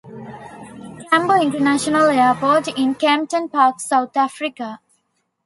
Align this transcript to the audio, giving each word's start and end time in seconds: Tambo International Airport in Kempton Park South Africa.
Tambo 1.11 1.35
International 1.39 2.07
Airport 2.09 2.69
in 2.75 2.95
Kempton 2.95 3.47
Park 3.49 3.79
South 3.79 4.17
Africa. 4.17 4.79